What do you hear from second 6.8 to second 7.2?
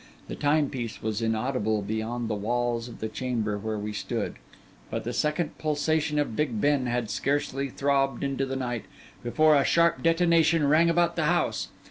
had